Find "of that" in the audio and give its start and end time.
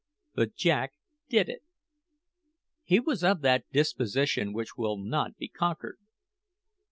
3.23-3.69